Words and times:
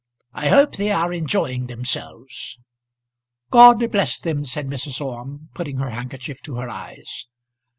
I 0.33 0.49
hope 0.49 0.77
they 0.77 0.91
are 0.91 1.13
enjoying 1.13 1.67
themselves." 1.67 2.57
"God 3.51 3.91
bless 3.91 4.17
them!" 4.17 4.45
said 4.45 4.65
Mrs. 4.65 4.99
Orme, 4.99 5.49
putting 5.53 5.77
her 5.77 5.91
handkerchief 5.91 6.41
to 6.41 6.55
her 6.55 6.69
eyes. 6.71 7.27